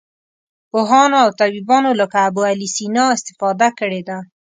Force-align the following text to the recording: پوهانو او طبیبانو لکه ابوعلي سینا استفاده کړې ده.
پوهانو 0.71 1.17
او 1.23 1.29
طبیبانو 1.41 1.89
لکه 1.99 2.17
ابوعلي 2.27 2.69
سینا 2.75 3.05
استفاده 3.15 3.69
کړې 3.79 4.01
ده. 4.09 4.17